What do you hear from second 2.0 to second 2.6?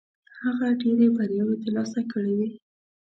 کړې وې.